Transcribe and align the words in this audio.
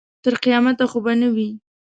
تر 0.23 0.33
قیامته 0.43 0.85
خو 0.91 0.97
به 1.03 1.13
نه 1.21 1.29
وي. 1.35 1.49